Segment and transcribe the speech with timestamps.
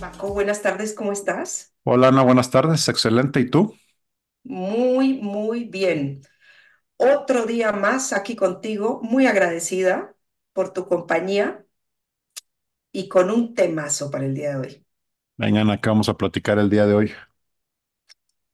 [0.00, 1.74] Paco, buenas tardes, ¿cómo estás?
[1.84, 3.40] Hola Ana, buenas tardes, excelente.
[3.40, 3.76] ¿Y tú?
[4.44, 6.22] Muy, muy bien.
[6.96, 10.11] Otro día más aquí contigo, muy agradecida
[10.52, 11.64] por tu compañía
[12.92, 14.86] y con un temazo para el día de hoy.
[15.36, 17.12] Vengan, acá vamos a platicar el día de hoy.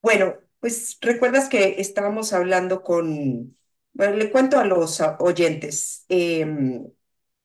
[0.03, 3.57] Bueno, pues recuerdas que estábamos hablando con,
[3.93, 6.87] bueno, le cuento a los oyentes, em,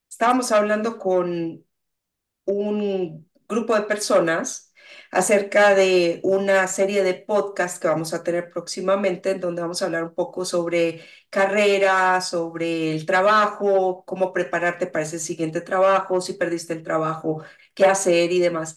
[0.09, 1.65] estábamos hablando con
[2.45, 4.72] un grupo de personas
[5.13, 9.85] acerca de una serie de podcasts que vamos a tener próximamente, en donde vamos a
[9.85, 16.33] hablar un poco sobre carrera, sobre el trabajo, cómo prepararte para ese siguiente trabajo, si
[16.33, 18.75] perdiste el trabajo, qué hacer y demás.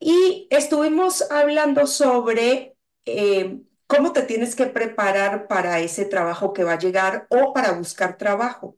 [0.00, 6.74] Y estuvimos hablando sobre eh, cómo te tienes que preparar para ese trabajo que va
[6.74, 8.76] a llegar o para buscar trabajo.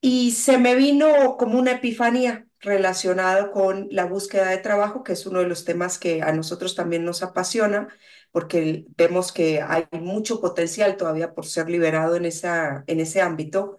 [0.00, 5.26] Y se me vino como una epifanía relacionada con la búsqueda de trabajo, que es
[5.26, 7.88] uno de los temas que a nosotros también nos apasiona,
[8.32, 13.78] porque vemos que hay mucho potencial todavía por ser liberado en, esa, en ese ámbito.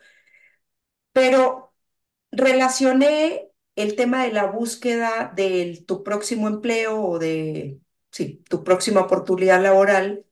[1.11, 1.73] Pero
[2.31, 7.79] relacioné el tema de la búsqueda de tu próximo empleo o de
[8.11, 10.25] sí, tu próxima oportunidad laboral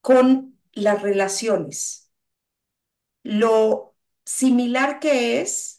[0.00, 2.12] con las relaciones.
[3.22, 3.94] Lo
[4.24, 5.77] similar que es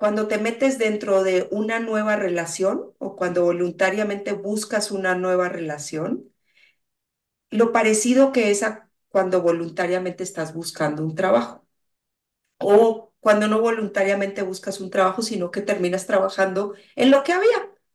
[0.00, 6.32] cuando te metes dentro de una nueva relación o cuando voluntariamente buscas una nueva relación,
[7.50, 11.66] lo parecido que es a cuando voluntariamente estás buscando un trabajo
[12.58, 17.50] o cuando no voluntariamente buscas un trabajo, sino que terminas trabajando en lo que había.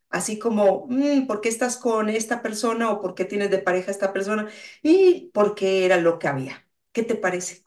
[0.10, 3.92] Así como, mm, ¿por qué estás con esta persona o por qué tienes de pareja
[3.92, 4.50] esta persona?
[4.84, 6.68] Y porque era lo que había.
[6.94, 7.65] ¿Qué te parece?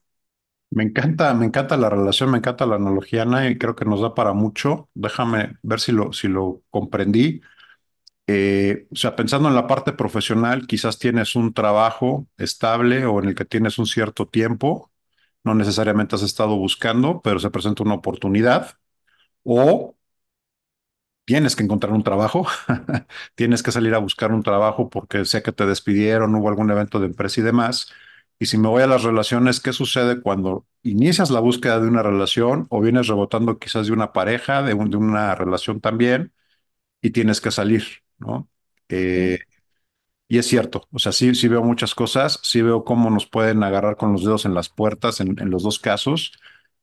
[0.70, 4.00] Me encanta, me encanta la relación, me encanta la analogía, Ana, y creo que nos
[4.02, 4.90] da para mucho.
[4.94, 7.40] Déjame ver si lo, si lo comprendí.
[8.26, 13.28] Eh, o sea, pensando en la parte profesional, quizás tienes un trabajo estable o en
[13.30, 14.92] el que tienes un cierto tiempo,
[15.44, 18.72] no necesariamente has estado buscando, pero se presenta una oportunidad,
[19.44, 19.96] o
[21.24, 22.46] tienes que encontrar un trabajo,
[23.34, 27.00] tienes que salir a buscar un trabajo porque sé que te despidieron, hubo algún evento
[27.00, 27.92] de empresa y demás.
[28.38, 32.02] Y si me voy a las relaciones, ¿qué sucede cuando inicias la búsqueda de una
[32.04, 36.32] relación o vienes rebotando quizás de una pareja, de, de una relación también,
[37.02, 37.84] y tienes que salir,
[38.18, 38.48] ¿no?
[38.90, 39.40] Eh,
[40.28, 43.62] y es cierto, o sea, sí, sí veo muchas cosas, sí veo cómo nos pueden
[43.62, 46.32] agarrar con los dedos en las puertas en, en los dos casos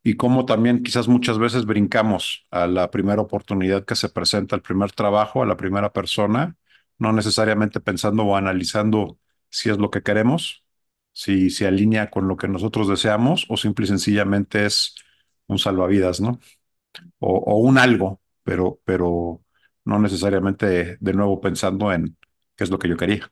[0.04, 4.62] y cómo también quizás muchas veces brincamos a la primera oportunidad que se presenta, al
[4.64, 6.58] primer trabajo, a la primera persona,
[7.00, 10.65] no necesariamente pensando o analizando si es lo que queremos,
[11.16, 14.96] si se alinea con lo que nosotros deseamos o simple y sencillamente es
[15.48, 16.40] un salvavidas, ¿no?
[17.20, 19.44] O, un algo, pero, pero
[19.86, 22.18] no necesariamente de nuevo pensando en
[22.58, 23.32] qué es lo que yo quería.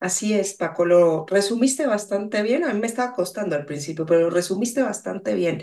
[0.00, 2.64] Así es, Paco, lo resumiste bastante bien.
[2.64, 5.62] A mí me estaba costando al principio, pero lo resumiste bastante bien.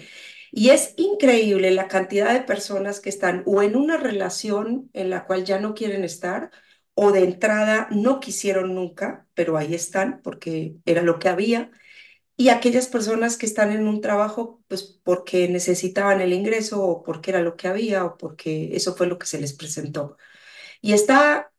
[0.52, 5.26] Y es increíble la cantidad de personas que están o en una relación en la
[5.26, 6.50] cual ya no quieren estar
[6.96, 11.72] o de entrada no quisieron nunca, pero ahí están porque era lo que había.
[12.38, 17.32] Y aquellas personas que están en un trabajo, pues porque necesitaban el ingreso o porque
[17.32, 20.18] era lo que había o porque eso fue lo que se les presentó.
[20.82, 21.52] Y está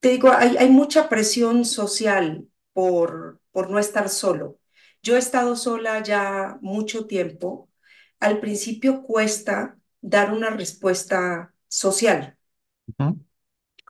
[0.00, 4.58] te digo, hay, hay mucha presión social por, por no estar solo.
[5.02, 7.68] Yo he estado sola ya mucho tiempo.
[8.20, 12.38] Al principio cuesta dar una respuesta social.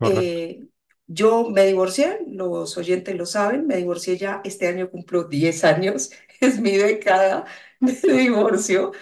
[0.02, 0.68] Eh,
[1.06, 6.10] yo me divorcié, los oyentes lo saben, me divorcié ya, este año cumplo 10 años,
[6.40, 7.46] es mi década
[7.80, 8.92] de divorcio.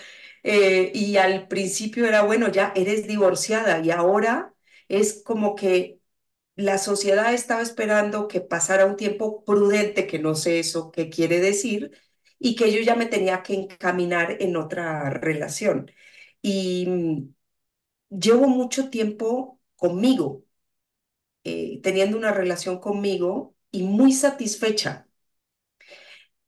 [0.43, 4.54] Eh, y al principio era, bueno, ya eres divorciada y ahora
[4.89, 6.01] es como que
[6.57, 11.41] la sociedad estaba esperando que pasara un tiempo prudente, que no sé eso qué quiere
[11.41, 11.91] decir,
[12.39, 15.91] y que yo ya me tenía que encaminar en otra relación.
[16.42, 17.34] Y mm,
[18.10, 20.45] llevo mucho tiempo conmigo,
[21.47, 25.09] eh, teniendo una relación conmigo y muy satisfecha.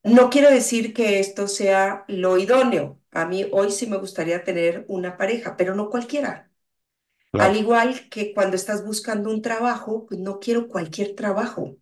[0.02, 3.00] No quiero decir que esto sea lo idóneo.
[3.12, 6.50] A mí hoy sí me gustaría tener una pareja, pero no cualquiera.
[7.36, 11.76] Al igual que cuando estás buscando un trabajo, pues no quiero cualquier trabajo.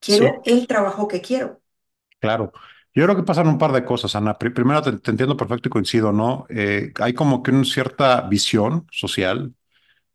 [0.00, 1.62] Quiero el trabajo que quiero.
[2.20, 2.52] Claro.
[2.94, 4.38] Yo creo que pasan un par de cosas, Ana.
[4.38, 6.46] Pri- Primero, te, te entiendo perfecto y coincido, ¿no?
[6.50, 9.54] Eh, hay como que una cierta visión social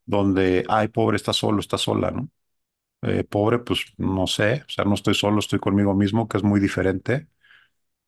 [0.08, 2.30] donde, ay, pobre, está solo, está sola, ¿no?
[3.04, 6.44] Eh, pobre, pues no sé, o sea, no estoy solo, estoy conmigo mismo, que es
[6.44, 7.28] muy diferente.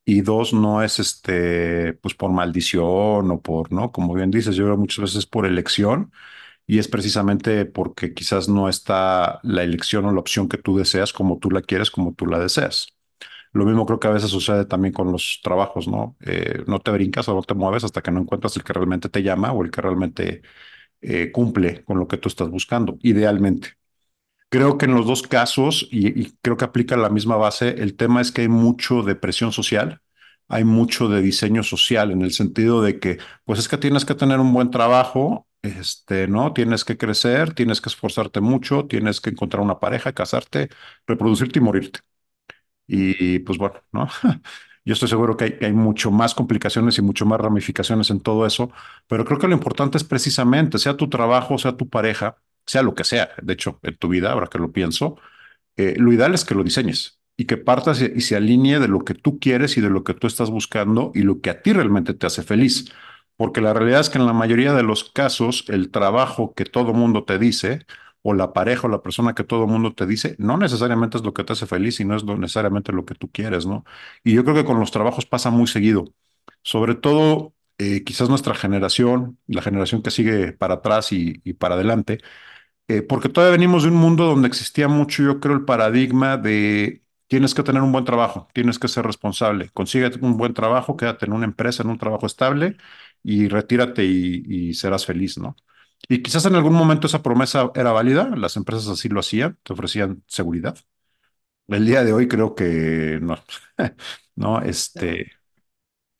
[0.06, 3.92] Y dos, no es este, pues por maldición o por, ¿no?
[3.92, 6.12] Como bien dices, yo creo muchas veces por elección
[6.68, 11.14] y es precisamente porque quizás no está la elección o la opción que tú deseas
[11.14, 12.88] como tú la quieres, como tú la deseas.
[13.54, 16.18] Lo mismo creo que a veces sucede también con los trabajos, ¿no?
[16.22, 19.10] Eh, no te brincas o no te mueves hasta que no encuentras el que realmente
[19.10, 20.42] te llama o el que realmente
[21.02, 23.70] eh, cumple con lo que tú estás buscando, idealmente.
[24.50, 27.96] Creo que en los dos casos, y, y creo que aplica la misma base, el
[27.96, 30.02] tema es que hay mucho de presión social,
[30.48, 34.16] hay mucho de diseño social, en el sentido de que, pues es que tienes que
[34.16, 36.54] tener un buen trabajo, este, ¿no?
[36.54, 40.70] Tienes que crecer, tienes que esforzarte mucho, tienes que encontrar una pareja, casarte,
[41.06, 42.00] reproducirte y morirte.
[42.88, 44.08] Y pues bueno, ¿no?
[44.90, 48.72] Yo estoy seguro que hay, mucho más complicaciones y mucho más ramificaciones en todo eso,
[49.08, 52.96] pero creo que lo importante es precisamente, sea tu trabajo, sea tu pareja, sea lo
[52.96, 55.18] que sea, de hecho, en tu vida, ahora que lo pienso,
[55.78, 59.06] eh, lo ideal es que lo diseñes y que partas y se alinee de lo
[59.06, 61.72] que tú quieres y de lo que tú estás buscando y lo que a ti
[61.72, 62.92] realmente te hace feliz.
[63.38, 66.94] Porque la realidad es que en la mayoría de los casos, el trabajo que todo
[66.94, 67.86] mundo te dice,
[68.30, 71.34] o la pareja o la persona que todo mundo te dice, no necesariamente es lo
[71.34, 73.86] que te hace feliz y no es lo- necesariamente lo que tú quieres, ¿no?
[74.24, 76.06] Y yo creo que con los trabajos pasa muy seguido.
[76.64, 82.20] Sobre todo, eh, quizás nuestra generación, la generación que sigue para atrás y para adelante
[82.88, 87.04] eh, porque todavía venimos de un mundo donde existía mucho, yo creo, el paradigma de
[87.28, 91.26] tienes que tener un buen trabajo, tienes que ser responsable, consigue un buen trabajo, quédate
[91.26, 92.78] en una empresa, en un trabajo estable
[93.24, 95.56] y retírate y serás feliz, ¿no?
[96.08, 99.74] Y quizás en algún momento esa promesa era válida, las empresas así lo hacían, te
[99.74, 100.78] ofrecían seguridad.
[101.68, 103.38] El día de hoy creo que no,
[104.36, 105.32] no, este,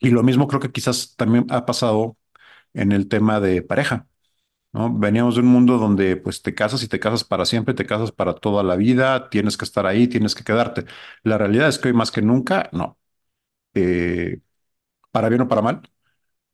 [0.00, 2.16] y lo mismo creo que quizás también ha pasado
[2.74, 4.08] en el tema de pareja.
[4.72, 4.92] ¿no?
[4.98, 8.12] Veníamos de un mundo donde pues te casas y te casas para siempre, te casas
[8.12, 10.86] para toda la vida, tienes que estar ahí, tienes que quedarte.
[11.24, 12.98] La realidad es que hoy más que nunca, no.
[13.74, 14.40] Eh,
[15.12, 15.82] para bien o para mal.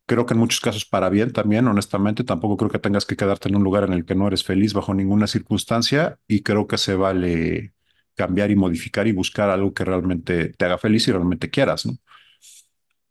[0.06, 3.48] Creo que en muchos casos para bien también, honestamente, tampoco creo que tengas que quedarte
[3.48, 6.78] en un lugar en el que no eres feliz bajo ninguna circunstancia y creo que
[6.78, 7.74] se vale
[8.14, 11.94] cambiar y modificar y buscar algo que realmente te haga feliz y realmente quieras, ¿no?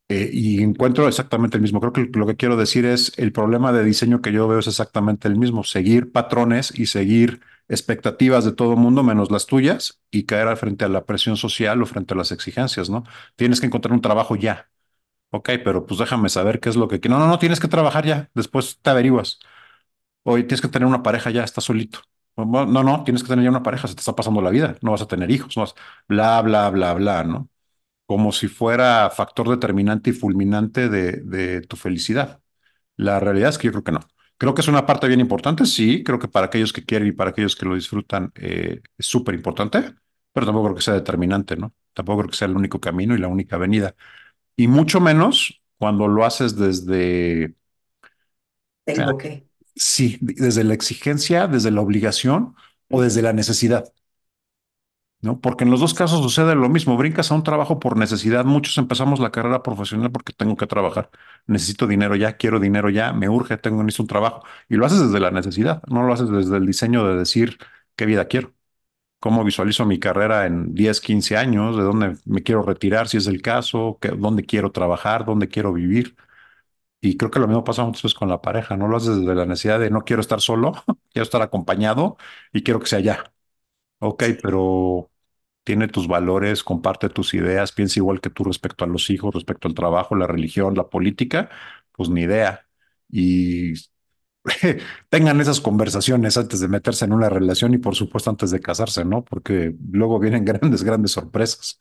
[0.08, 1.80] Eh, y encuentro exactamente el mismo.
[1.82, 4.68] Creo que lo que quiero decir es el problema de diseño que yo veo es
[4.68, 5.64] exactamente el mismo.
[5.64, 10.90] Seguir patrones y seguir expectativas de todo mundo menos las tuyas y caer frente a
[10.90, 13.04] la presión social o frente a las exigencias, ¿no?
[13.36, 14.70] Tienes que encontrar un trabajo ya.
[15.36, 17.00] Ok, pero pues déjame saber qué es lo que.
[17.10, 18.30] No, no, no, tienes que trabajar ya.
[18.34, 19.40] Después te averiguas.
[20.24, 22.00] Oye, tienes que tener una pareja ya, estás solito.
[22.38, 24.92] No, no, tienes que tener ya una pareja, se te está pasando la vida, no
[24.92, 25.76] vas a tener hijos, no vas,
[26.08, 27.50] bla, bla, bla, bla, ¿no?
[28.06, 32.42] como si fuera factor determinante y fulminante de, tu felicidad.
[32.98, 34.02] La realidad es que yo creo que no.
[34.38, 37.12] Creo que es una parte bien importante, sí, creo que para aquellos que quieren y
[37.14, 39.96] para aquellos que lo disfrutan eh, es súper importante,
[40.34, 41.74] pero tampoco creo que sea determinante, ¿no?
[41.94, 43.96] Tampoco creo que sea el único camino y la única venida.
[44.56, 47.56] Y mucho menos cuando lo haces desde, eh,
[48.84, 49.48] tengo que.
[49.75, 52.56] sí, desde la exigencia, desde la obligación
[52.90, 53.94] o desde la necesidad.
[55.22, 55.40] ¿no?
[55.42, 58.78] Porque en los dos casos sucede lo mismo, brincas a un trabajo por necesidad, muchos
[58.78, 61.10] empezamos la carrera profesional porque tengo que trabajar,
[61.48, 65.01] necesito dinero ya, quiero dinero ya, me urge, tengo necesito un trabajo, y lo haces
[65.01, 67.58] desde la necesidad, no lo haces desde el diseño de decir
[67.96, 68.53] qué vida quiero,
[69.25, 73.25] cómo visualizo mi carrera en 10 15 años, de dónde me quiero retirar si es
[73.27, 76.15] el caso, qué- dónde quiero trabajar, dónde quiero vivir.
[77.01, 79.36] Y creo que lo mismo pasa muchas veces con la pareja, no lo haces desde
[79.36, 80.74] la necesidad de no quiero estar solo,
[81.13, 82.17] quiero estar acompañado
[82.53, 83.34] y quiero que sea ya.
[84.00, 85.12] Ok, pero
[85.63, 89.67] tiene tus valores, comparte tus ideas, piensa igual que tú respecto a los hijos, respecto
[89.67, 91.50] al trabajo, la religión, la política,
[91.94, 92.67] pues ni idea.
[93.10, 93.74] Y
[95.10, 99.06] tengan esas conversaciones antes de meterse en una relación y por supuesto antes de casarse,
[99.06, 99.24] ¿no?
[99.24, 101.80] Porque luego vienen grandes, grandes sorpresas.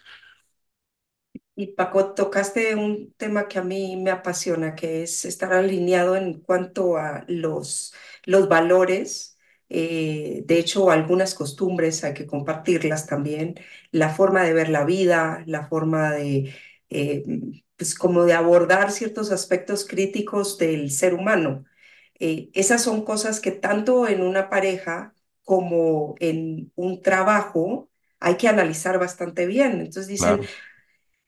[1.57, 6.41] Y Paco, tocaste un tema que a mí me apasiona, que es estar alineado en
[6.41, 7.95] cuanto a los,
[8.25, 9.39] los valores.
[9.69, 13.55] eh, de hecho, algunas costumbres hay que compartirlas también.
[13.93, 16.53] La forma de ver la vida, la forma de,
[16.91, 17.25] eh,
[17.77, 21.65] pues como de abordar ciertos aspectos críticos del ser humano.
[22.21, 27.91] Eh, esas son cosas que tanto en una pareja como en un trabajo
[28.21, 29.73] hay que analizar bastante bien.
[29.81, 30.55] Entonces dicen, Claro,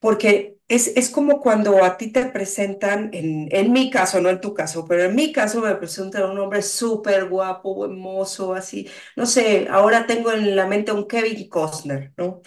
[0.00, 4.40] porque es, es como cuando a ti te presentan, en, en mi caso, no en
[4.40, 8.88] tu caso, pero en mi caso me presentan un hombre súper guapo, hermoso, así.
[9.16, 12.43] No sé, ahora tengo en la mente a un Kevin Costner, ¿no?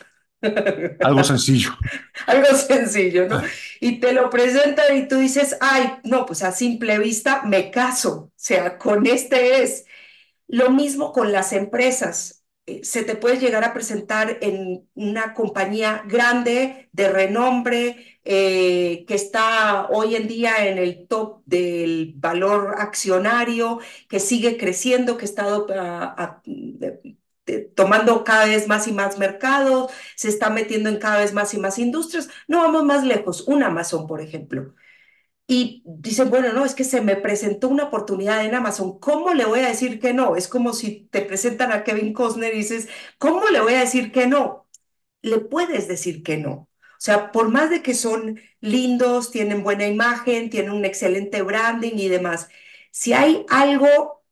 [1.02, 1.72] Algo sencillo.
[2.28, 3.42] Algo sencillo, ¿no?
[3.80, 8.12] Y te lo presentan y tú dices, ay, no, pues a simple vista me caso,
[8.12, 9.86] o sea, con este es.
[10.48, 12.44] Lo mismo con las empresas.
[12.66, 19.16] Eh, Se te puede llegar a presentar en una compañía grande, de renombre, eh, que
[19.16, 23.80] está hoy en día en el top del valor accionario,
[24.10, 27.18] que sigue creciendo, que está ah, ah, eh,
[27.76, 31.58] tomando cada vez más y más mercados, se está metiendo en cada vez más y
[31.60, 32.30] más industrias.
[32.48, 34.74] No vamos más lejos, un Amazon, por ejemplo.
[35.48, 39.00] Y dicen, bueno, no, es que se me presentó una oportunidad en Amazon.
[39.00, 40.36] ¿Cómo le voy a decir que no?
[40.36, 42.88] Es como si te presentan a Kevin Costner y dices,
[43.18, 44.68] ¿cómo le voy a decir que no?
[45.22, 46.52] Le puedes decir que no.
[46.54, 51.94] O sea, por más de que son lindos, tienen buena imagen, tienen un excelente branding
[51.98, 52.50] y demás,
[52.92, 54.24] si hay algo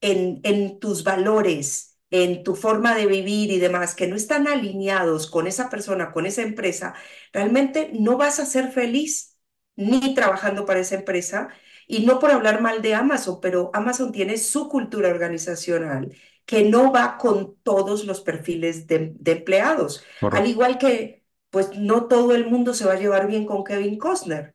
[0.00, 5.30] en, en tus valores, en tu forma de vivir y demás, que no están alineados
[5.30, 6.94] con esa persona, con esa empresa,
[7.32, 9.38] realmente no vas a ser feliz
[9.76, 11.48] ni trabajando para esa empresa.
[11.86, 16.14] Y no por hablar mal de Amazon, pero Amazon tiene su cultura organizacional
[16.46, 20.04] que no va con todos los perfiles de, de empleados.
[20.30, 23.98] Al igual que, pues no todo el mundo se va a llevar bien con Kevin
[23.98, 24.54] Costner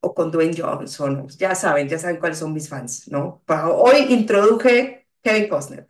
[0.00, 1.28] o con Dwayne Johnson.
[1.38, 3.42] Ya saben, ya saben cuáles son mis fans, ¿no?
[3.48, 5.88] Hoy introduje Kevin Costner.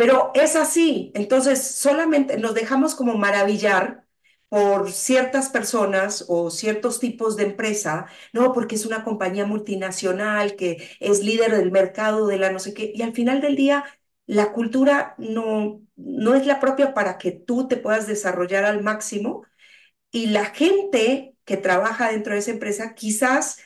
[0.00, 4.06] Pero es así, entonces solamente nos dejamos como maravillar
[4.48, 10.88] por ciertas personas o ciertos tipos de empresa, no, porque es una compañía multinacional que
[11.00, 13.84] es líder del mercado de la no sé qué, y al final del día
[14.26, 19.44] la cultura no, no es la propia para que tú te puedas desarrollar al máximo.
[20.12, 23.58] Y la gente que trabaja dentro de esa empresa quizás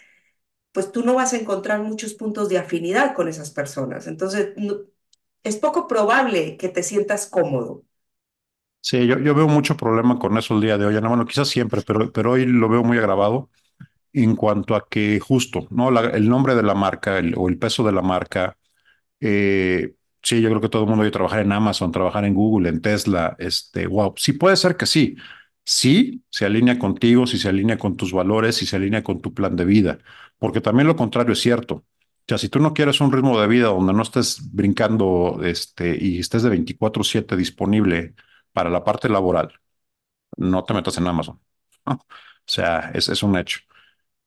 [0.72, 4.06] pues tú no vas a encontrar muchos puntos de afinidad con esas personas.
[4.08, 4.50] Entonces,
[5.44, 7.84] es poco probable que te sientas cómodo.
[8.80, 10.94] Sí, yo, yo veo mucho problema con eso el día de hoy.
[11.00, 13.48] No, bueno, quizás siempre, pero, pero hoy lo veo muy agravado
[14.12, 15.90] en cuanto a que justo, ¿no?
[16.00, 18.58] El nombre de la marca o el peso de la marca.
[19.20, 22.68] eh, sí, yo creo que todo el mundo debe trabajar en Amazon, trabajar en Google,
[22.70, 23.36] en Tesla.
[23.38, 25.16] Este, wow, sí puede ser que sí.
[25.64, 29.34] Sí, se alinea contigo, si se alinea con tus valores, si se alinea con tu
[29.34, 29.98] plan de vida.
[30.38, 31.84] Porque también lo contrario es cierto.
[32.26, 35.96] O sea, si tú no quieres un ritmo de vida donde no estés brincando este,
[36.00, 38.14] y estés de 24/7 disponible
[38.52, 39.52] para la parte laboral,
[40.36, 41.40] no te metas en Amazon.
[41.86, 41.98] O
[42.46, 43.60] sea, es, es un hecho.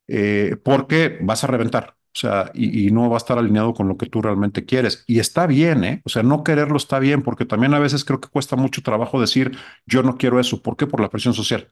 [0.08, 1.96] Eh, porque vas a reventar.
[2.16, 5.04] O sea, y, y no va a estar alineado con lo que tú realmente quieres.
[5.08, 6.02] Y está bien, ¿eh?
[6.06, 9.22] O sea, no quererlo está bien, porque también a veces creo que cuesta mucho trabajo
[9.22, 10.62] decir, yo no quiero eso.
[10.62, 10.88] ¿Por qué?
[10.88, 11.72] Por la presión social.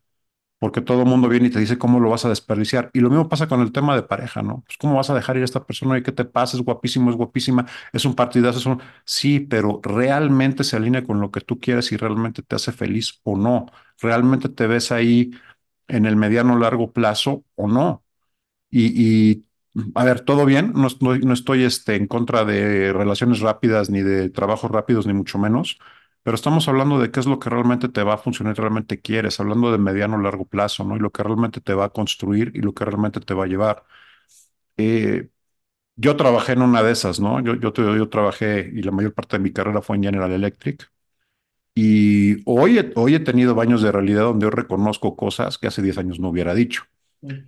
[0.59, 2.89] Porque todo el mundo viene y te dice cómo lo vas a desperdiciar.
[2.93, 4.63] Y lo mismo pasa con el tema de pareja, ¿no?
[4.65, 7.09] Pues cómo vas a dejar ir a esta persona y qué te pasa, es guapísimo,
[7.11, 8.81] es guapísima, es un partidazo, es un...
[9.05, 13.19] Sí, pero realmente se alinea con lo que tú quieres y realmente te hace feliz
[13.23, 13.65] o no.
[14.01, 15.31] Realmente te ves ahí
[15.87, 18.03] en el mediano largo plazo o no.
[18.71, 19.45] Y,
[19.95, 24.01] a ver, todo bien, no, estoy- no estoy este, en contra de relaciones rápidas, ni
[24.01, 25.79] de trabajos rápidos, ni mucho menos,
[26.25, 29.39] pero estamos hablando de qué es lo que realmente te va a funcionar, realmente quieres,
[29.39, 30.95] hablando de mediano o largo plazo, ¿no?
[30.97, 33.47] Y lo que realmente te va a construir y lo que realmente te va a
[33.47, 33.85] llevar.
[34.77, 35.29] Eh,
[35.95, 37.41] yo trabajé en una de esas, ¿no?
[37.41, 40.91] Yo, yo, trabajé y la mayor parte de mi carrera fue en General Electric.
[41.75, 45.97] Y hoy, hoy he tenido baños de realidad donde yo reconozco cosas que hace 10
[45.97, 46.85] años no hubiera dicho.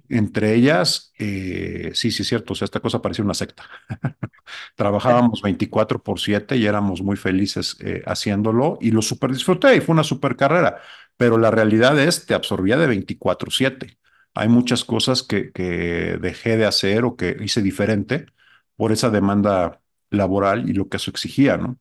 [0.09, 3.63] Entre ellas, eh, sí, sí es cierto, o sea, esta cosa parecía una secta.
[4.75, 9.81] Trabajábamos 24 por 7 y éramos muy felices eh, haciéndolo y lo super disfruté y
[9.81, 10.77] fue una super carrera,
[11.17, 13.97] pero la realidad es, te absorbía de 24/7.
[14.33, 18.27] Hay muchas cosas que, que dejé de hacer o que hice diferente
[18.75, 21.77] por esa demanda laboral y lo que eso exigía, ¿no?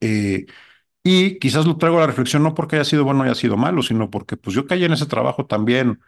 [0.00, 0.46] Eh,
[1.04, 3.56] y quizás lo traigo a la reflexión no porque haya sido bueno o haya sido
[3.56, 6.00] malo, sino porque pues yo caí en ese trabajo también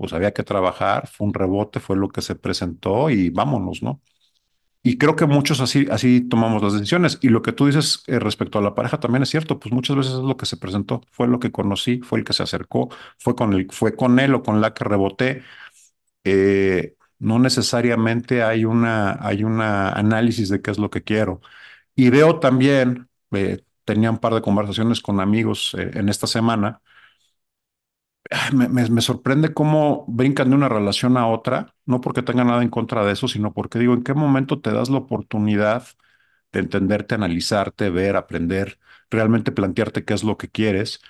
[0.00, 4.00] pues había que trabajar, fue un rebote, fue lo que se presentó y vámonos, ¿no?
[4.82, 7.18] Y creo que muchos así, así tomamos las decisiones.
[7.22, 9.96] Y lo que tú dices eh, respecto a la pareja también es cierto, pues muchas
[9.96, 12.90] veces es lo que se presentó, fue lo que conocí, fue el que se acercó,
[13.18, 15.42] fue con el, fue con él o con la que reboté.
[16.24, 21.40] Eh, no necesariamente hay una, hay una análisis de qué es lo que quiero.
[21.96, 26.82] Y veo también, eh, tenía un par de conversaciones con amigos eh, en esta semana
[28.54, 32.62] Me, me- me sorprende cómo brincan de una relación a otra, no porque tenga nada
[32.62, 35.84] en contra de eso, sino porque digo, ¿en qué momento te das la oportunidad
[36.52, 38.78] de entenderte, analizarte, ver, aprender,
[39.10, 41.00] realmente plantearte qué es lo que quieres?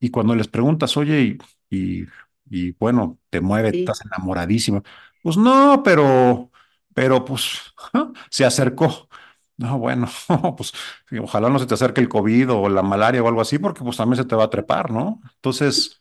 [0.00, 1.38] Y cuando les preguntas, oye,
[1.70, 2.06] y, y,
[2.50, 4.82] y bueno, te mueve, Sí, estás enamoradísimo,
[5.22, 6.50] pues no, pero,
[6.94, 7.74] pero pues
[8.30, 9.08] se acercó.
[9.56, 10.08] No, bueno,
[10.56, 10.72] pues
[11.20, 13.96] ojalá no se te acerque el COVID o la malaria o algo así, porque pues
[13.96, 15.20] también se te va a trepar, ¿no?
[15.36, 16.00] Entonces,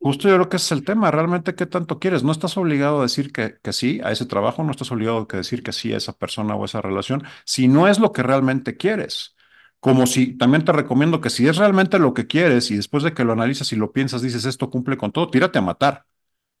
[0.00, 2.22] justo yo creo que ese es el tema, realmente qué tanto quieres.
[2.22, 5.36] No estás obligado a decir que, que sí a ese trabajo, no estás obligado a
[5.36, 8.76] decir que sí a esa persona o esa relación, si no es lo que realmente
[8.76, 9.34] quieres.
[9.80, 13.14] Como si, también te recomiendo que si es realmente lo que quieres y después de
[13.14, 16.06] que lo analizas y lo piensas, dices, esto cumple con todo, tírate a matar.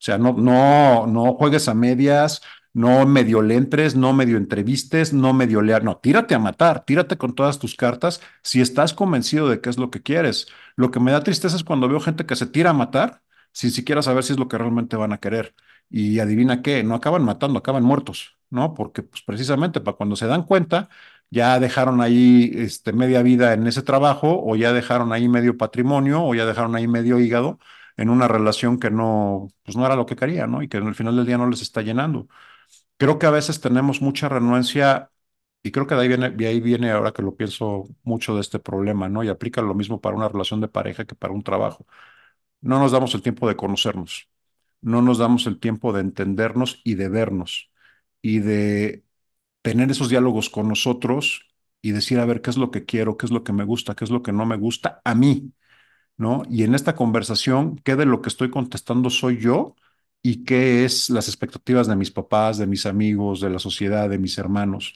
[0.00, 2.42] sea, no, no, no juegues a medias,
[2.72, 7.18] no medio le entres, no medio entrevistes, no medio lear, no, tírate a matar, tírate
[7.18, 10.46] con todas tus cartas si estás convencido de qué es lo que quieres.
[10.76, 13.22] Lo que me da tristeza es cuando veo gente que se tira a matar
[13.58, 15.54] sin siquiera saber si es lo que realmente van a querer.
[15.90, 18.74] Y adivina qué, no acaban matando, acaban muertos, ¿no?
[18.74, 20.88] Porque pues precisamente para cuando se dan cuenta,
[21.30, 26.22] ya dejaron ahí este, media vida en ese trabajo o ya dejaron ahí medio patrimonio
[26.24, 27.58] o ya dejaron ahí medio hígado
[27.96, 30.62] en una relación que no, pues no era lo que quería, ¿no?
[30.62, 32.28] Y que al final del día no les está llenando.
[32.96, 35.10] Creo que a veces tenemos mucha renuencia
[35.62, 38.40] y creo que de ahí viene, de ahí viene ahora que lo pienso mucho de
[38.42, 39.24] este problema, ¿no?
[39.24, 41.86] Y aplica lo mismo para una relación de pareja que para un trabajo.
[42.60, 44.28] No nos damos el tiempo de conocernos,
[44.80, 47.70] no nos damos el tiempo de entendernos y de vernos
[48.22, 49.04] y de
[49.62, 51.48] tener esos diálogos con nosotros
[51.82, 53.16] y decir, a ver, ¿qué es lo que quiero?
[53.18, 53.94] ¿Qué es lo que me gusta?
[53.96, 55.52] ¿Qué es lo que no me gusta a mí?
[56.18, 56.42] ¿no?
[56.50, 59.76] Y en esta conversación, ¿qué de lo que estoy contestando soy yo
[60.22, 64.18] y qué es las expectativas de mis papás, de mis amigos, de la sociedad, de
[64.18, 64.94] mis hermanos?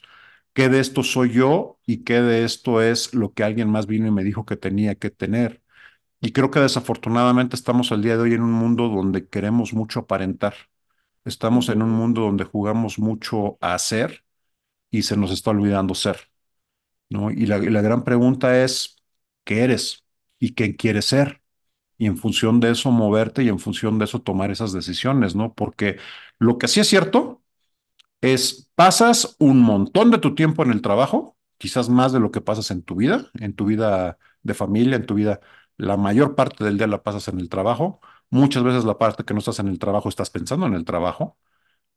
[0.53, 4.07] ¿Qué de esto soy yo y qué de esto es lo que alguien más vino
[4.07, 5.62] y me dijo que tenía que tener?
[6.23, 9.99] Y creo que desafortunadamente estamos al día de hoy en un mundo donde queremos mucho
[10.01, 10.55] aparentar.
[11.25, 14.23] Estamos en un mundo donde jugamos mucho a hacer
[14.91, 16.31] y se nos está olvidando ser,
[17.09, 17.31] ¿no?
[17.31, 18.97] Y la, y la gran pregunta es,
[19.45, 20.05] ¿qué eres
[20.39, 21.41] y qué quieres ser?
[21.99, 25.53] y en función de eso moverte y en función de eso tomar esas decisiones, ¿no?
[25.53, 25.97] Porque
[26.39, 27.43] lo que sí es cierto
[28.21, 32.41] es, pasas un montón de tu tiempo en el trabajo, quizás más de lo que
[32.41, 35.41] pasas en tu vida, en tu vida de familia, en tu vida,
[35.77, 37.99] la mayor parte del día la pasas en el trabajo,
[38.29, 41.37] muchas veces la parte que no estás en el trabajo estás pensando en el trabajo,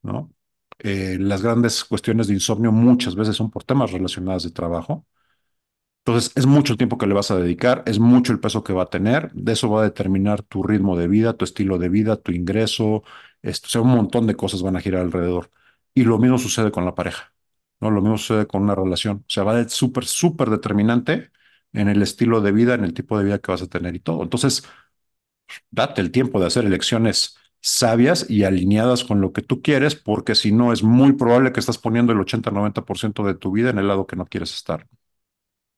[0.03, 0.33] ¿no?
[0.81, 5.07] Eh, las grandes cuestiones de insomnio muchas veces son por temas relacionados de trabajo.
[6.05, 8.73] Entonces, es mucho el tiempo que le vas a dedicar, es mucho el peso que
[8.73, 11.89] va a tener, de eso va a determinar tu ritmo de vida, tu estilo de
[11.89, 13.03] vida, tu ingreso,
[13.43, 15.51] esto, o sea, un montón de cosas van a girar alrededor.
[15.95, 17.35] Y lo mismo sucede con la pareja,
[17.81, 17.91] ¿no?
[17.91, 21.31] Lo mismo sucede con una relación, o sea, va a ser súper, súper determinante
[21.77, 24.01] en el estilo de vida, en el tipo de vida que vas a tener y
[24.01, 24.23] todo.
[24.25, 24.65] Entonces,
[25.71, 30.35] date el tiempo de hacer elecciones sabias y alineadas con lo que tú quieres, porque
[30.35, 33.89] si no, es muy probable que estás poniendo el 80-90% de tu vida en el
[33.89, 34.87] lado que no quieres estar.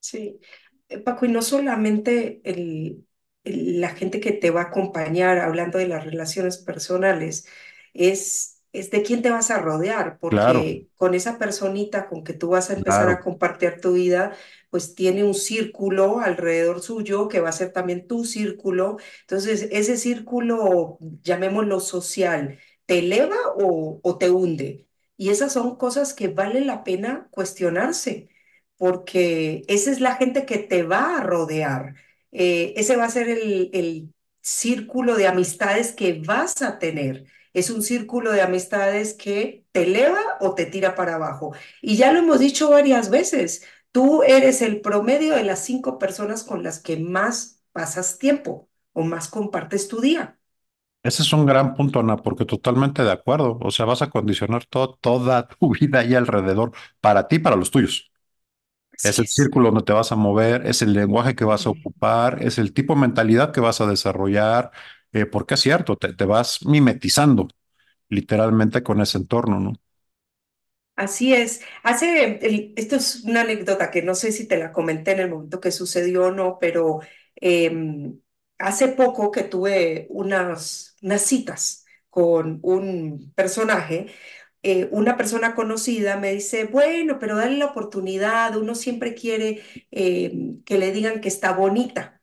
[0.00, 0.40] Sí,
[0.88, 3.06] Eh, Paco, y no solamente el,
[3.44, 7.46] la gente que te va a acompañar hablando de las relaciones personales,
[7.94, 12.34] es, es de quién te vas a rodear, Claro, porque con esa personita con que
[12.34, 13.20] tú vas a empezar a claro.
[13.20, 14.36] compartir tu vida,
[14.70, 18.98] pues tiene un círculo alrededor suyo que va a ser también tu círculo.
[19.22, 24.86] Entonces, ese círculo, llamémoslo social, ¿te eleva o, o te hunde?
[25.16, 28.28] Y esas son cosas que vale la pena cuestionarse
[28.76, 31.94] porque esa es la gente que te va a rodear.
[32.32, 37.26] Eh, ese va a ser el, el círculo de amistades que vas a tener.
[37.52, 41.54] Es un círculo de amistades que te eleva o te tira para abajo.
[41.82, 46.44] Y ya lo hemos dicho varias veces, tú eres el promedio de las cinco personas
[46.44, 50.38] con las que más pasas tiempo o más compartes tu día.
[51.02, 53.58] Ese es un gran punto, Ana, porque totalmente de acuerdo.
[53.62, 57.56] O sea, vas a condicionar to- toda tu vida ahí alrededor para ti, y para
[57.56, 58.10] los tuyos.
[59.02, 62.42] Es el círculo donde te vas a mover, es el lenguaje que vas a ocupar,
[62.42, 64.72] es el tipo de mentalidad que vas a desarrollar,
[65.12, 67.48] eh, porque es cierto, te, vas mimetizando
[68.10, 69.74] literalmente con ese entorno, ¿no?
[70.96, 71.60] Así es.
[71.84, 72.40] Hace,
[72.76, 75.70] esto es una anécdota que no sé si te la comenté en el momento que
[75.70, 77.00] sucedió o no, pero
[77.36, 78.20] em,
[78.58, 84.06] hace poco que tuve unas, unas citas con un personaje,
[84.62, 90.62] eh, una persona conocida me dice, bueno, pero dale la oportunidad, uno siempre quiere em,
[90.64, 92.17] que le digan que está bonita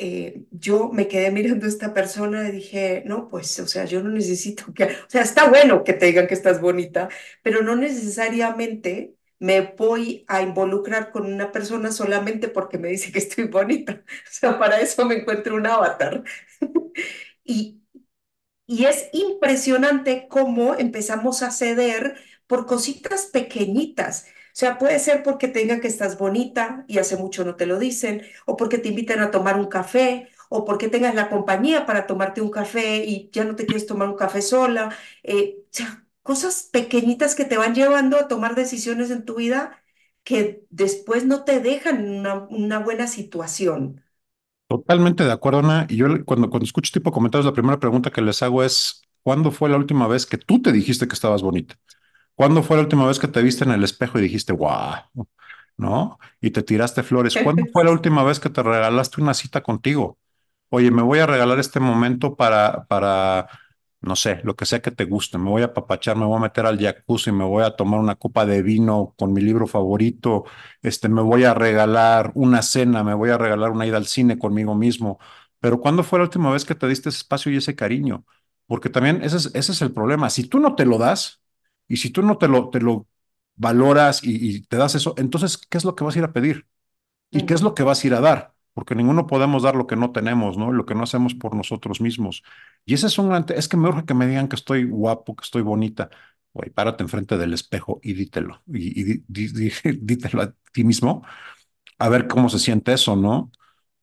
[0.00, 4.02] eh, yo me quedé mirando a esta persona y dije, no, pues, o sea, yo
[4.02, 7.08] no necesito que, o sea, está bueno que te digan que estás bonita,
[7.42, 13.18] pero no necesariamente me voy a involucrar con una persona solamente porque me dice que
[13.20, 14.02] estoy bonita.
[14.28, 16.24] O sea, para eso me encuentro un avatar.
[17.44, 17.82] Y,
[18.66, 24.26] y es impresionante cómo empezamos a ceder por cositas pequeñitas.
[24.52, 27.66] O sea, puede ser porque te digan que estás bonita y hace mucho no te
[27.66, 31.86] lo dicen, o porque te invitan a tomar un café, o porque tengas la compañía
[31.86, 34.94] para tomarte un café y ya no te quieres tomar un café sola.
[35.22, 39.82] Eh, o sea, cosas pequeñitas que te van llevando a tomar decisiones en tu vida
[40.24, 44.02] que después no te dejan una, una buena situación.
[44.68, 45.86] Totalmente de acuerdo, Ana.
[45.88, 48.62] Y yo cuando, cuando escucho este tipo de comentarios, la primera pregunta que les hago
[48.62, 51.76] es, ¿cuándo fue la última vez que tú te dijiste que estabas bonita?
[52.40, 55.02] ¿Cuándo fue la última vez que te viste en el espejo y dijiste, guau,
[55.76, 56.18] ¿no?
[56.40, 57.36] Y te tiraste flores.
[57.44, 60.16] ¿Cuándo fue la última vez que te regalaste una cita contigo?
[60.70, 63.46] Oye, me voy a regalar este momento para, para,
[64.00, 65.36] no sé, lo que sea que te guste.
[65.36, 68.16] Me voy a apapachar, me voy a meter al jacuzzi, me voy a tomar una
[68.16, 70.46] copa de vino con mi libro favorito.
[70.80, 74.38] Este, me voy a regalar una cena, me voy a regalar una ida al cine
[74.38, 75.18] conmigo mismo.
[75.58, 78.24] Pero ¿cuándo fue la última vez que te diste ese espacio y ese cariño?
[78.66, 80.30] Porque también ese es, ese es el problema.
[80.30, 81.39] Si tú no te lo das
[81.90, 83.08] y si tú no te lo, te lo
[83.56, 86.32] valoras y, y te das eso, entonces, ¿qué es lo que vas a ir a
[86.32, 86.66] pedir?
[87.30, 88.54] ¿Y qué es lo que vas a ir a dar?
[88.74, 90.72] Porque ninguno podemos dar lo que no tenemos, ¿no?
[90.72, 92.42] Lo que no hacemos por nosotros mismos.
[92.84, 93.46] Y ese es un gran...
[93.54, 96.10] Es que me urge que me digan que estoy guapo, que estoy bonita.
[96.52, 98.62] Güey, párate enfrente del espejo y dítelo.
[98.66, 99.22] Y,
[100.00, 101.24] dítelo a ti mismo,
[101.98, 103.50] a ver cómo se siente eso, ¿no?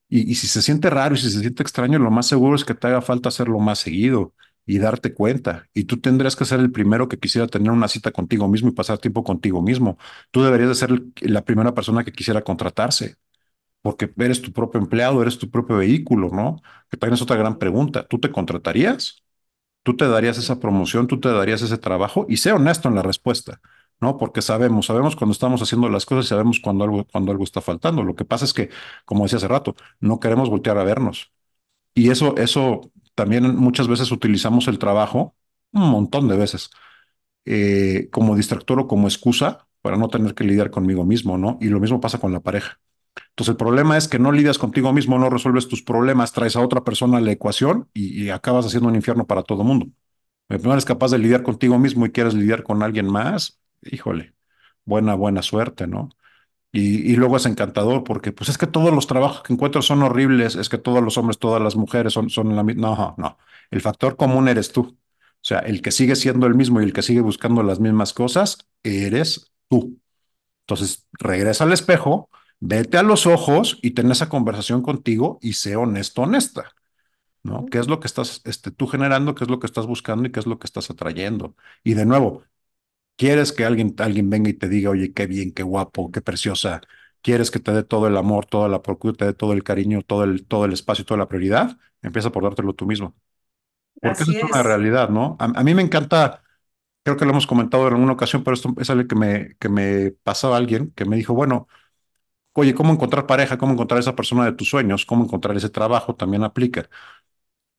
[0.10, 2.66] Y, y si se siente raro y si se siente extraño, lo más seguro es
[2.66, 4.34] que te haga falta hacerlo más seguido
[4.68, 5.70] y darte cuenta.
[5.74, 8.74] Y tú tendrías que ser el primero que quisiera tener una cita contigo mismo y
[8.74, 9.98] pasar tiempo contigo mismo.
[10.32, 13.18] Tú deberías de ser la primera persona que quisiera contratarse
[13.82, 16.62] porque eres tu propio empleado, eres tu propio vehículo, ¿no?
[16.90, 18.08] Que también es otra gran pregunta.
[18.08, 19.24] ¿Tú te contratarías?
[19.84, 21.08] ¿Tú te darías esa promoción?
[21.08, 22.26] ¿Tú te darías ese trabajo?
[22.30, 23.62] Y sé honesto en la respuesta,
[24.02, 24.18] ¿no?
[24.18, 27.62] Porque sabemos, sabemos cuando estamos haciendo las cosas y sabemos cuando algo, cuando algo está
[27.62, 28.04] faltando.
[28.04, 28.70] Lo que pasa es que,
[29.06, 31.32] como decía hace rato, no queremos voltear a vernos.
[31.96, 35.36] Y eso, eso también muchas veces utilizamos el trabajo,
[35.74, 36.70] un montón de veces,
[37.46, 41.58] eh, como distractor o como excusa para no tener que lidiar conmigo mismo, ¿no?
[41.62, 42.80] Y lo mismo pasa con la pareja.
[43.32, 46.62] Entonces el problema es que no lidias contigo mismo, no resuelves tus problemas, traes a
[46.62, 49.88] otra persona a la ecuación y, y acabas haciendo un infierno para todo mundo.
[50.50, 54.34] No eres capaz de lidiar contigo mismo y quieres lidiar con alguien más, híjole,
[54.86, 56.10] buena, buena suerte, ¿no?
[56.72, 60.04] Y, y luego es encantador porque pues es que todos los trabajos que encuentro son
[60.04, 62.90] horribles, es que todos los hombres, todas las mujeres son, son la misma.
[62.90, 63.38] No, no,
[63.72, 64.82] el factor común eres tú.
[64.82, 68.14] O sea, el que sigue siendo el mismo y el que sigue buscando las mismas
[68.14, 70.00] cosas, eres tú.
[70.62, 75.76] Entonces, regresa al espejo, vete a los ojos y ten esa conversación contigo y sé
[75.76, 76.74] honesto, honesta,
[77.44, 77.66] ¿no?
[77.68, 79.36] ¿Qué es lo que estás este, tú generando?
[79.36, 81.56] ¿Qué es lo que estás buscando y qué es lo que estás atrayendo?
[81.84, 82.44] Y de nuevo,
[83.18, 86.82] ¿quieres que alguien, alguien venga y te diga, oye, qué bien, qué guapo, qué preciosa?
[87.24, 90.04] ¿Quieres que te dé todo el amor, toda la procura, te dé todo el cariño,
[90.04, 91.78] todo el, todo el espacio, toda la prioridad?
[92.04, 93.16] Empieza por dártelo tú mismo.
[94.02, 95.36] Porque eso es una realidad, ¿no?
[95.40, 96.44] A, a mí me encanta
[97.04, 99.70] creo que lo hemos comentado en alguna ocasión, pero esto es algo que me, que
[99.70, 101.68] me pasó a alguien que me dijo, bueno,
[102.54, 103.58] oye, ¿cómo encontrar pareja?
[103.58, 105.06] ¿Cómo encontrar esa persona de tus sueños?
[105.06, 106.16] ¿Cómo encontrar ese trabajo?
[106.16, 106.90] También aplica.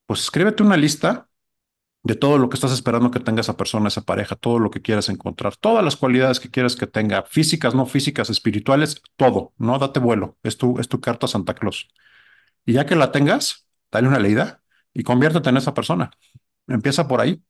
[0.07, 1.29] Pues escríbete una lista
[2.09, 4.81] de todo lo que estás esperando que tenga esa persona, esa pareja, todo lo que
[4.81, 9.79] quieras encontrar, todas las cualidades que quieras que tenga, físicas, no físicas, espirituales, todo, ¿no?
[9.79, 11.89] Date vuelo, es tu, es tu carta a Santa Claus.
[12.67, 14.63] Y ya que la tengas, dale una leída
[14.95, 16.11] y conviértete en esa persona.
[16.67, 17.43] Empieza por ahí.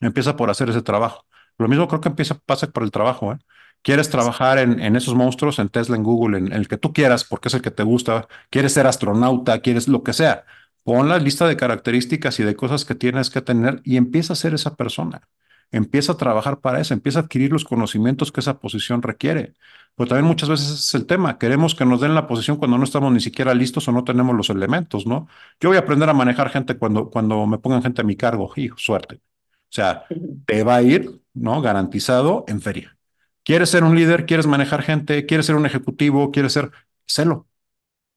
[0.00, 1.26] Empieza por hacer ese trabajo.
[1.58, 3.38] Lo mismo creo que empieza, pasa por el trabajo, ¿eh?
[3.82, 6.92] ¿Quieres trabajar en, en esos monstruos, en Tesla, en Google, en, en el que tú
[6.92, 8.28] quieras, porque es el que te gusta?
[8.50, 9.60] ¿Quieres ser astronauta?
[9.60, 10.44] ¿Quieres lo que sea?
[10.88, 14.36] Pon la lista de características y de cosas que tienes que tener y empieza a
[14.36, 15.28] ser esa persona.
[15.70, 19.52] Empieza a trabajar para eso, empieza a adquirir los conocimientos que esa posición requiere.
[19.94, 21.36] Pero también muchas veces ese es el tema.
[21.36, 24.34] Queremos que nos den la posición cuando no estamos ni siquiera listos o no tenemos
[24.34, 25.28] los elementos, ¿no?
[25.60, 28.50] Yo voy a aprender a manejar gente cuando, cuando me pongan gente a mi cargo.
[28.56, 29.16] Hijo, suerte.
[29.16, 29.20] O
[29.68, 30.06] sea,
[30.46, 31.60] te va a ir, ¿no?
[31.60, 32.96] Garantizado en feria.
[33.44, 34.24] ¿Quieres ser un líder?
[34.24, 35.26] ¿Quieres manejar gente?
[35.26, 36.30] ¿Quieres ser un ejecutivo?
[36.30, 36.70] ¿Quieres ser?
[37.04, 37.46] Sélo.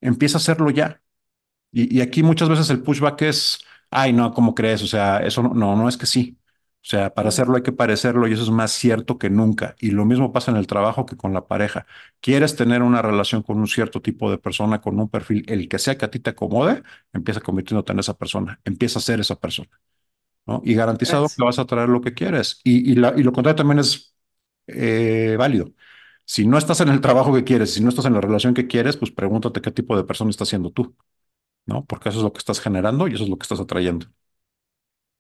[0.02, 1.02] Empieza a hacerlo ya.
[1.72, 4.82] Y, y aquí muchas veces el pushback es, ay, no, ¿cómo crees?
[4.84, 6.38] O sea, eso no, no, no es que sí.
[6.84, 9.76] O sea, para hacerlo hay que parecerlo y eso es más cierto que nunca.
[9.80, 11.86] Y lo mismo pasa en el trabajo que con la pareja.
[12.22, 15.78] ¿Quieres tener una relación con un cierto tipo de persona, con un perfil, el que
[15.80, 16.82] sea que a ti te acomode?
[17.14, 18.60] Empieza convirtiéndote en esa persona.
[18.66, 19.70] Empieza a ser esa persona.
[20.46, 20.62] ¿no?
[20.66, 22.60] Y garantizado que vas a traer lo que quieres.
[22.64, 24.16] Y, y, la, y lo contrario también es
[24.68, 25.74] eh, válido.
[26.26, 28.68] Si no estás en el trabajo que quieres, si no estás en la relación que
[28.68, 30.96] quieres, pues pregúntate qué tipo de persona estás siendo tú,
[31.66, 31.86] ¿no?
[31.86, 34.08] Porque eso es lo que estás generando y eso es lo que estás atrayendo.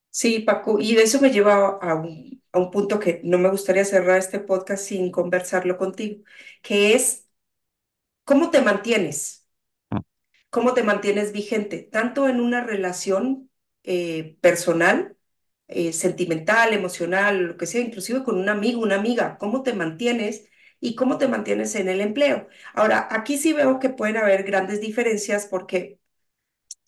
[0.09, 3.49] Sí, Paco, y de eso me lleva a un, a un punto que no me
[3.49, 6.23] gustaría cerrar este podcast sin conversarlo contigo,
[6.61, 7.29] que es
[8.25, 9.47] cómo te mantienes,
[9.93, 10.01] Mm.
[10.49, 13.49] cómo te mantienes vigente, tanto en una relación
[13.83, 15.17] eh, personal,
[15.67, 20.47] eh, sentimental, emocional, lo que sea, inclusive con un amigo, una amiga, cómo te mantienes
[20.79, 22.47] y cómo te mantienes en el empleo.
[22.73, 25.99] Ahora, aquí sí veo que pueden haber grandes diferencias porque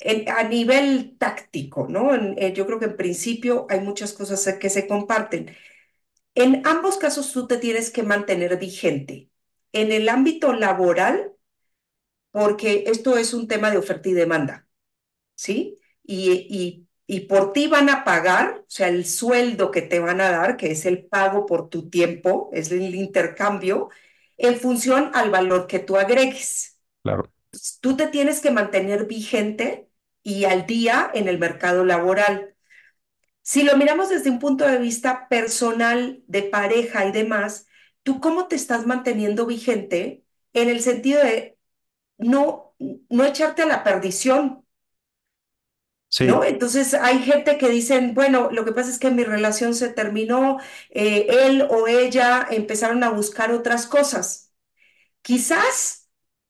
[0.04, 2.14] en- a nivel táctico, ¿no?
[2.16, 5.56] En- eh, yo creo que en principio hay muchas cosas que se comparten.
[6.36, 9.30] En ambos casos tú te tienes que mantener vigente.
[9.74, 11.34] En el ámbito laboral,
[12.32, 14.68] porque esto es un tema de oferta y demanda,
[15.36, 15.80] ¿sí?
[16.04, 20.22] Y, y, y por ti van a pagar, o sea, el sueldo que te van
[20.22, 23.90] a dar, que es el pago por tu tiempo, es el intercambio,
[24.38, 26.80] en función al valor que tú agregues.
[27.04, 27.30] Claro.
[27.82, 29.90] Tú te tienes que mantener vigente
[30.24, 32.56] y al día en el mercado laboral.
[33.42, 37.68] Si lo miramos desde un punto de vista personal, de pareja y demás,
[38.04, 41.58] ¿tú cómo te estás manteniendo vigente en el sentido de
[42.18, 42.76] no,
[43.10, 44.66] no echarte a la perdición?
[46.10, 46.44] Sí, ¿No?
[46.46, 50.58] Entonces hay gente que dicen, bueno, lo que pasa es que mi relación se terminó,
[50.90, 54.54] eh, él o ella empezaron a buscar otras cosas.
[55.22, 56.03] Quizás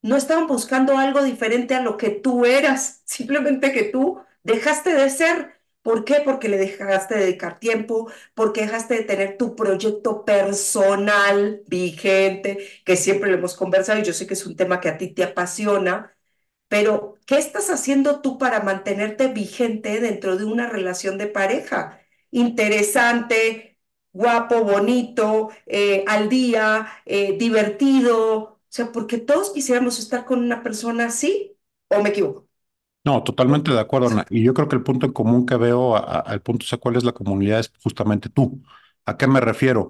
[0.04, 5.10] no estaban buscando algo diferente a lo que tú eras, simplemente que tú dejaste de
[5.10, 5.54] ser.
[5.84, 6.22] ¿Por qué?
[6.26, 12.96] Porque le dejaste de dedicar tiempo, porque dejaste de tener tu proyecto personal vigente, que
[12.98, 15.24] siempre lo hemos conversado y yo sé que es un tema que a ti te
[15.26, 16.16] apasiona,
[16.68, 22.00] pero ¿qué estás haciendo tú para mantenerte vigente dentro de una relación de pareja?
[22.32, 23.80] Interesante,
[24.12, 28.53] guapo, bonito, eh, al día, eh, divertido.
[28.74, 31.56] O sea, porque todos quisiéramos estar con una persona así,
[31.90, 32.50] ¿o me equivoco?
[33.06, 34.26] no, totalmente de acuerdo, Ana.
[34.30, 36.96] Y yo creo que el punto en común que veo, al punto, o sea, cuál
[36.96, 38.64] es la comunidad, es justamente tú.
[39.06, 39.90] ¿A qué me refiero?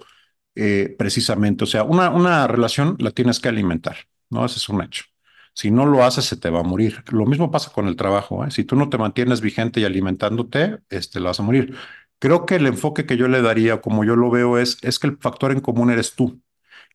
[0.56, 3.98] Eh, precisamente, o sea, una, una relación la tienes que alimentar,
[4.30, 4.46] ¿no?
[4.46, 5.06] Ese es un hecho.
[5.54, 7.04] Si no lo haces, se te va a morir.
[7.12, 8.52] Lo mismo pasa con el trabajo, ¿eh?
[8.52, 11.76] Si tú no te mantienes vigente y alimentándote, este, la vas a morir.
[12.20, 15.08] Creo que el enfoque que yo le daría, como yo lo veo, es, es que
[15.08, 16.43] el factor en común eres tú.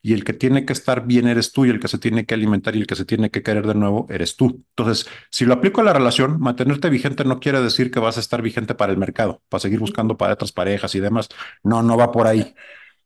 [0.03, 2.35] Y el que tiene que estar bien eres tú y el que se tiene que
[2.35, 4.65] alimentar y el que se tiene que querer de nuevo eres tú.
[4.71, 8.21] Entonces, si lo aplico a la relación, mantenerte vigente no quiere decir que vas a
[8.21, 11.29] estar vigente para el mercado, para seguir buscando para otras parejas y demás.
[11.63, 12.55] No, no va por ahí.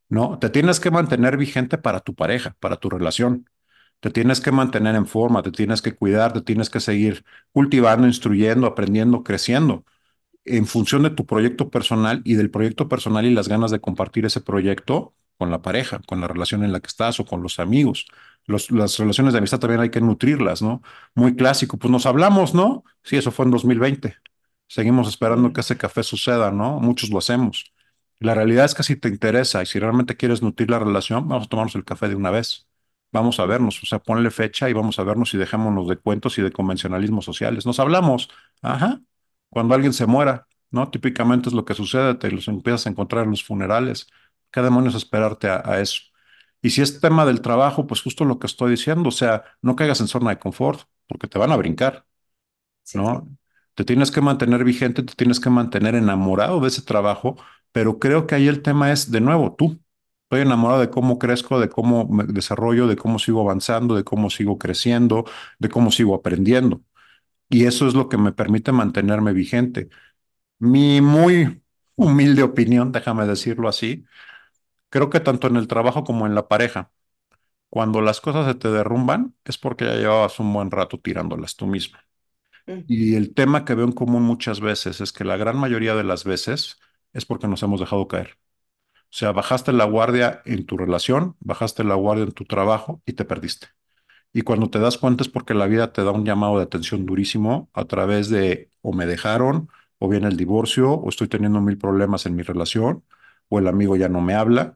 [0.09, 3.49] No, te tienes que mantener vigente para tu pareja, para tu relación.
[3.99, 8.07] Te tienes que mantener en forma, te tienes que cuidar, te tienes que seguir cultivando,
[8.07, 9.85] instruyendo, aprendiendo, creciendo
[10.45, 14.25] en función de tu proyecto personal y del proyecto personal y las ganas de compartir
[14.25, 17.59] ese proyecto con la pareja, con la relación en la que estás o con los
[17.59, 18.05] amigos.
[18.45, 20.81] Los, las relaciones de amistad también hay que nutrirlas, ¿no?
[21.15, 22.83] Muy clásico, pues nos hablamos, ¿no?
[23.03, 24.15] Sí, eso fue en 2020.
[24.67, 26.79] Seguimos esperando que ese café suceda, ¿no?
[26.79, 27.73] Muchos lo hacemos.
[28.19, 31.45] La realidad es que si te interesa y si realmente quieres nutrir la relación, vamos
[31.47, 32.67] a tomarnos el café de una vez.
[33.11, 36.37] Vamos a vernos, o sea, ponle fecha y vamos a vernos y dejémonos de cuentos
[36.39, 37.65] y de convencionalismos sociales.
[37.65, 38.29] Nos hablamos,
[38.61, 39.01] ajá,
[39.49, 40.89] cuando alguien se muera, ¿no?
[40.89, 44.07] Típicamente es lo que sucede, te los empiezas a encontrar en los funerales.
[44.53, 46.01] ¿Qué demonios esperarte a, a eso?
[46.63, 49.75] Y si es tema del trabajo, pues justo lo que estoy diciendo, o sea, no
[49.77, 52.07] caigas en zona de confort, porque te van a brincar,
[52.83, 53.27] sí, ¿no?
[53.75, 57.37] Te tienes que mantener vigente, te tienes que mantener enamorado de ese trabajo,
[57.71, 59.79] pero creo que ahí el tema es, de nuevo, tú.
[60.25, 64.29] Estoy enamorado de cómo crezco, de cómo me desarrollo, de cómo sigo avanzando, de cómo
[64.31, 65.25] sigo creciendo,
[65.59, 66.81] de cómo sigo aprendiendo.
[67.49, 69.89] Y eso es lo que me permite mantenerme vigente.
[70.59, 71.61] Mi muy
[71.95, 74.05] humilde opinión, déjame decirlo así,
[74.93, 76.91] creo que tanto en el trabajo como en la pareja,
[77.69, 81.67] cuando las cosas se te derrumban, es porque ya llevabas un buen rato tirándolas tú
[81.67, 81.99] mismo.
[82.67, 85.95] mm, Y el tema que veo en común muchas veces es que la gran mayoría
[85.95, 86.79] de las veces
[87.13, 88.37] es porque nos hemos dejado caer.
[89.05, 93.13] O sea, bajaste la guardia en tu relación, bajaste la guardia en tu trabajo y
[93.13, 93.67] te perdiste.
[94.33, 97.05] Y cuando te das cuenta es porque la vida te da un llamado de atención
[97.05, 101.77] durísimo a través de o me dejaron, o viene el divorcio, o estoy teniendo mil
[101.77, 103.05] problemas en mi relación,
[103.49, 104.75] o el amigo ya no me habla.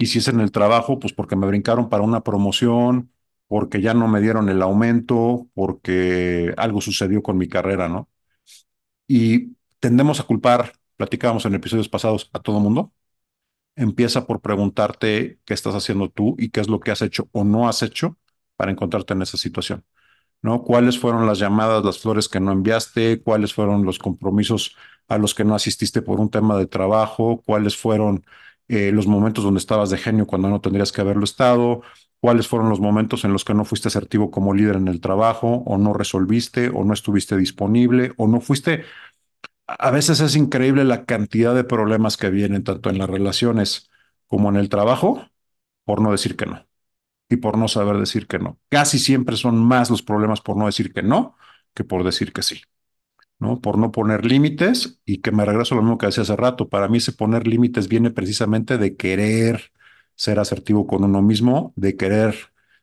[0.00, 3.12] Y si es en el trabajo, pues porque me brincaron para una promoción,
[3.48, 8.08] porque ya no me dieron el aumento, porque algo sucedió con mi carrera, ¿no?
[9.06, 12.92] Y tendemos a culpar, platicábamos en episodios pasados, a todo mundo.
[13.76, 17.44] Empieza por preguntarte qué estás haciendo tú y qué es lo que has hecho o
[17.44, 18.18] no has hecho
[18.56, 19.84] para encontrarte en esa situación.
[20.42, 20.62] ¿no?
[20.64, 23.22] ¿Cuáles fueron las llamadas, las flores que no enviaste?
[23.22, 24.76] ¿Cuáles fueron los compromisos
[25.08, 27.42] a los que no asististe por un tema de trabajo?
[27.44, 28.24] ¿Cuáles fueron
[28.70, 31.82] eh, los momentos donde estabas de genio cuando no tendrías que haberlo estado?
[32.20, 35.62] ¿Cuáles fueron los momentos en los que no fuiste asertivo como líder en el trabajo
[35.66, 38.84] o no resolviste o no estuviste disponible o no fuiste?
[39.66, 43.90] A veces es increíble la cantidad de problemas que vienen tanto en las relaciones
[44.26, 45.28] como en el trabajo
[45.84, 46.66] por no decir que no
[47.28, 48.58] y por no saber decir que no.
[48.68, 51.36] Casi siempre son más los problemas por no decir que no
[51.74, 52.62] que por decir que sí,
[53.40, 53.60] ¿no?
[53.60, 56.68] Por no poner límites y que me regreso a lo mismo que decía hace rato.
[56.68, 59.72] Para mí ese poner límites viene precisamente de querer
[60.14, 62.36] ser asertivo con uno mismo, de querer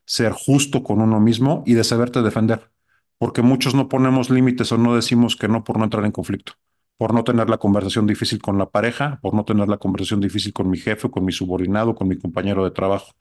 [0.04, 2.70] ser justo con uno mismo y de saberte defender.
[3.18, 6.52] Porque muchos no ponemos límites o no decimos que no por no entrar en conflicto.
[6.96, 10.52] por no tener la conversación difícil con la pareja, por no tener la conversación difícil
[10.52, 13.12] con mi jefe, con mi subordinado, con mi compañero de trabajo.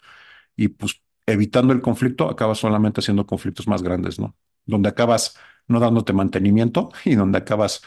[0.56, 4.36] Y pues evitando el conflicto, acabas solamente haciendo conflictos más grandes, ¿no?
[4.68, 7.84] Donde acabas no dándote mantenimiento y donde acabas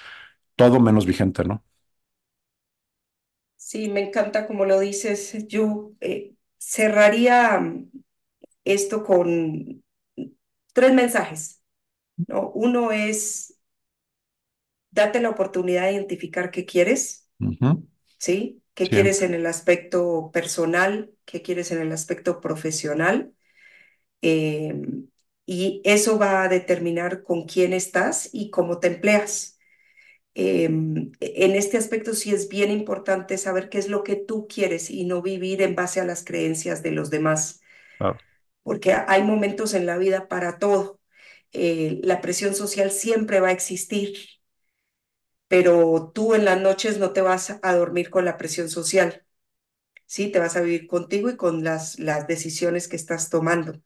[0.56, 1.64] todo menos vigente, ¿no?
[3.56, 5.46] Sí, me encanta como lo dices.
[5.48, 7.90] Yo eh, cerraría mm,
[8.64, 9.84] esto con
[10.74, 11.62] tres mensajes.
[12.28, 12.50] ¿no?
[12.52, 13.58] Uno es,
[14.90, 17.28] date la oportunidad de identificar qué quieres.
[18.18, 18.62] ¿sí?
[18.74, 21.12] ¿Qué Sí, quieres en el aspecto personal?
[21.24, 23.34] ¿Qué quieres en el aspecto profesional?
[24.22, 24.74] Eh,
[25.52, 29.58] y eso va a determinar con quién estás y cómo te empleas.
[30.34, 31.12] Eh, en
[31.56, 35.22] este aspecto sí es bien importante saber qué es lo que tú quieres y no
[35.22, 37.62] vivir en base a las creencias de los demás,
[38.62, 41.00] porque hay momentos en la vida para todo.
[41.52, 44.14] Eh, la presión social siempre va a existir,
[45.48, 49.24] pero tú en las noches no te vas a dormir con la presión social,
[50.06, 50.30] ¿sí?
[50.32, 53.82] Te vas a vivir contigo y con las, las decisiones que estás tomando.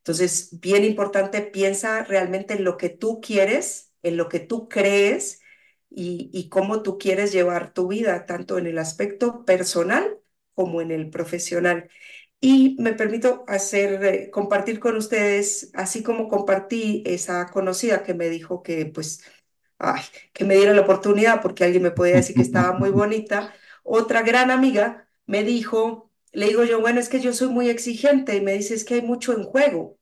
[0.00, 5.42] Entonces, bien importante, piensa realmente en lo que tú quieres, en lo que tú crees
[5.90, 10.18] y, cómo tú quieres llevar tu vida, tanto en el aspecto personal
[10.54, 11.90] como en el profesional.
[12.40, 18.30] Y me permito hacer, eh, compartir con ustedes, así como compartí esa conocida que me
[18.30, 19.22] dijo que, pues,
[20.32, 23.54] que me diera la oportunidad porque alguien me podía decir que estaba muy bonita.
[23.82, 28.36] Otra gran amiga me dijo, le digo yo, bueno, es que yo soy muy exigente
[28.36, 29.98] y me dice, es que hay mucho en juego.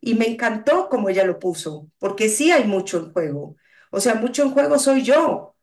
[0.00, 3.56] Y me encantó como ella lo puso, porque sí hay mucho en juego.
[3.90, 5.56] O sea, mucho en juego soy yo.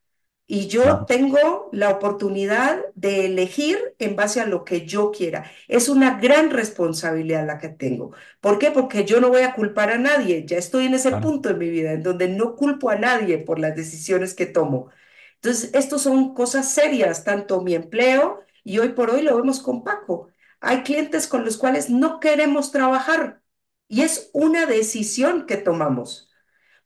[0.51, 5.51] Y yo tengo la oportunidad de elegir en base a lo que yo quiera.
[5.67, 8.13] Es una gran responsabilidad la que tengo.
[8.41, 8.71] ¿Por qué?
[8.71, 10.45] Porque yo no voy a culpar a nadie.
[10.47, 11.21] Ya estoy en ese claro.
[11.21, 14.89] punto en mi vida en donde no culpo a nadie por las decisiones que tomo.
[15.35, 19.83] Entonces, estos son cosas serias, tanto mi empleo y hoy por hoy lo vemos con
[19.83, 20.29] Paco.
[20.61, 23.41] Hay clientes con los cuales no queremos trabajar
[23.87, 26.29] y es una decisión que tomamos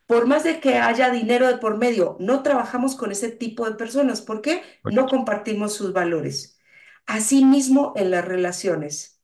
[0.06, 3.76] por más de que haya dinero de por medio, no trabajamos con ese tipo de
[3.76, 4.22] personas.
[4.22, 4.62] ¿Por qué?
[4.84, 6.60] No compartimos sus valores.
[7.06, 9.22] Asimismo, en las relaciones.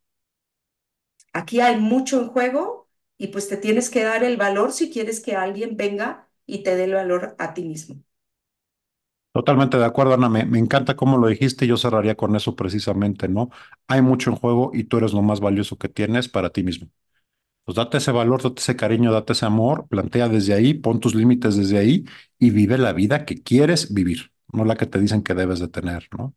[1.34, 5.20] Aquí hay mucho en juego y pues te tienes que dar el valor si quieres
[5.22, 8.04] que alguien venga y te dé el valor a ti mismo.
[9.32, 10.28] Totalmente de acuerdo, Ana.
[10.30, 11.68] Me, me encanta cómo lo dijiste.
[11.68, 13.50] Yo cerraría con eso precisamente, ¿no?
[13.88, 16.90] Hay mucho en juego y tú eres lo más valioso que tienes para ti mismo.
[17.66, 21.16] Pues date ese valor, date ese cariño, date ese amor, plantea desde ahí, pon tus
[21.16, 22.06] límites desde ahí
[22.40, 25.70] y vive la vida que quieres vivir, no la que te dicen que debes de
[25.70, 26.36] tener, ¿no?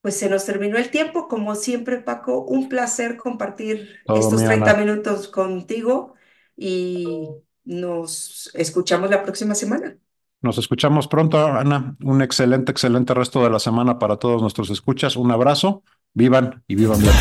[0.00, 1.28] Pues se nos terminó el tiempo.
[1.28, 4.74] Como siempre, Paco, un placer compartir Todo estos mío, 30 Ana.
[4.74, 6.14] minutos contigo
[6.56, 7.28] y
[7.64, 9.96] nos escuchamos la próxima semana.
[10.42, 11.96] Nos escuchamos pronto, Ana.
[12.02, 15.16] Un excelente, excelente resto de la semana para todos nuestros escuchas.
[15.16, 17.14] Un abrazo, vivan y vivan bien.